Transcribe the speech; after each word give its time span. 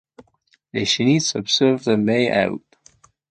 Les 0.73 0.85
chenilles 0.87 1.21
s'observent 1.21 1.85
de 1.85 1.93
mai 1.95 2.31
à 2.31 2.51
août. 2.51 2.65